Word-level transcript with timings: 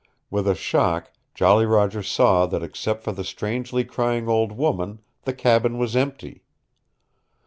With 0.31 0.47
a 0.47 0.55
shock 0.55 1.11
Jolly 1.35 1.67
Roger 1.67 2.01
saw 2.01 2.47
that 2.47 2.63
except 2.63 3.03
for 3.03 3.11
the 3.11 3.23
strangely 3.23 3.83
crying 3.83 4.27
old 4.27 4.51
woman 4.51 5.01
the 5.25 5.33
cabin 5.35 5.77
was 5.77 5.95
empty. 5.95 6.41